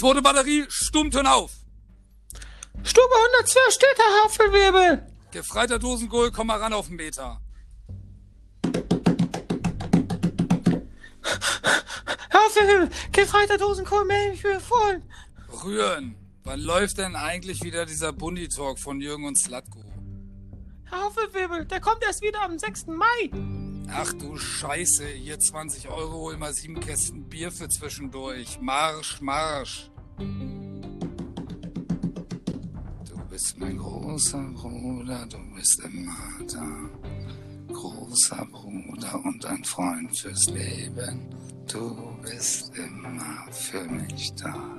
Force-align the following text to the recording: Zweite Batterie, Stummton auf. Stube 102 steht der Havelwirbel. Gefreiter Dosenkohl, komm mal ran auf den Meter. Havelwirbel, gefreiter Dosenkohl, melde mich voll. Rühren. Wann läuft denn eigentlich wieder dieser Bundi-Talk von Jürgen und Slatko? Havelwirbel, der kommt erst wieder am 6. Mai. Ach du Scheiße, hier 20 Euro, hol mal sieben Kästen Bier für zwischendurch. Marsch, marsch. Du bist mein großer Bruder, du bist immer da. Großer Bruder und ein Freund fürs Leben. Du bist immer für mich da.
Zweite 0.00 0.22
Batterie, 0.22 0.64
Stummton 0.70 1.26
auf. 1.26 1.50
Stube 2.82 3.14
102 3.34 3.60
steht 3.70 3.98
der 3.98 4.06
Havelwirbel. 4.46 5.06
Gefreiter 5.30 5.78
Dosenkohl, 5.78 6.32
komm 6.32 6.46
mal 6.46 6.58
ran 6.58 6.72
auf 6.72 6.86
den 6.86 6.96
Meter. 6.96 7.38
Havelwirbel, 12.32 12.88
gefreiter 13.12 13.58
Dosenkohl, 13.58 14.06
melde 14.06 14.30
mich 14.30 14.62
voll. 14.62 15.02
Rühren. 15.62 16.14
Wann 16.44 16.60
läuft 16.60 16.96
denn 16.96 17.14
eigentlich 17.14 17.62
wieder 17.62 17.84
dieser 17.84 18.14
Bundi-Talk 18.14 18.78
von 18.78 19.02
Jürgen 19.02 19.26
und 19.26 19.36
Slatko? 19.36 19.84
Havelwirbel, 20.90 21.66
der 21.66 21.80
kommt 21.82 22.02
erst 22.04 22.22
wieder 22.22 22.40
am 22.40 22.58
6. 22.58 22.86
Mai. 22.86 23.30
Ach 23.92 24.12
du 24.12 24.38
Scheiße, 24.38 25.04
hier 25.04 25.38
20 25.38 25.88
Euro, 25.88 26.12
hol 26.12 26.36
mal 26.36 26.54
sieben 26.54 26.78
Kästen 26.78 27.28
Bier 27.28 27.50
für 27.50 27.68
zwischendurch. 27.68 28.60
Marsch, 28.60 29.20
marsch. 29.20 29.89
Du 30.20 30.26
bist 33.30 33.58
mein 33.58 33.78
großer 33.78 34.42
Bruder, 34.52 35.26
du 35.26 35.38
bist 35.54 35.80
immer 35.82 36.44
da. 36.52 36.90
Großer 37.72 38.46
Bruder 38.52 39.24
und 39.24 39.46
ein 39.46 39.64
Freund 39.64 40.14
fürs 40.14 40.50
Leben. 40.50 41.26
Du 41.72 41.96
bist 42.22 42.70
immer 42.76 43.50
für 43.50 43.82
mich 43.84 44.34
da. 44.34 44.76